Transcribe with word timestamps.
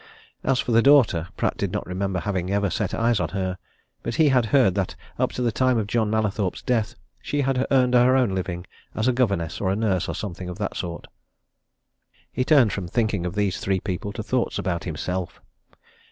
As 0.43 0.59
for 0.59 0.71
the 0.71 0.81
daughter, 0.81 1.27
Pratt 1.37 1.57
did 1.57 1.71
not 1.71 1.85
remember 1.85 2.21
having 2.21 2.49
ever 2.49 2.71
set 2.71 2.95
eyes 2.95 3.19
on 3.19 3.29
her 3.37 3.59
but 4.01 4.15
he 4.15 4.29
had 4.29 4.45
heard 4.47 4.73
that 4.73 4.95
up 5.19 5.31
to 5.33 5.43
the 5.43 5.51
time 5.51 5.77
of 5.77 5.85
John 5.85 6.09
Mallathorpe's 6.09 6.63
death 6.63 6.95
she 7.21 7.41
had 7.41 7.67
earned 7.69 7.93
her 7.93 8.15
own 8.15 8.33
living 8.33 8.65
as 8.95 9.07
a 9.07 9.13
governess, 9.13 9.61
or 9.61 9.69
a 9.69 9.75
nurse, 9.75 10.09
or 10.09 10.15
something 10.15 10.49
of 10.49 10.57
that 10.57 10.75
sort. 10.75 11.05
He 12.31 12.43
turned 12.43 12.73
from 12.73 12.87
thinking 12.87 13.27
of 13.27 13.35
these 13.35 13.59
three 13.59 13.79
people 13.79 14.11
to 14.13 14.23
thoughts 14.23 14.57
about 14.57 14.85
himself. 14.85 15.39